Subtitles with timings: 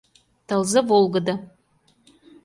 [0.47, 1.33] Тылзе волгыдо.